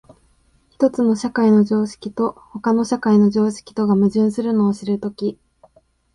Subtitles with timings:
[0.71, 5.37] 一つの社会の常識と他の社会の常識とが矛盾するのを知るとき、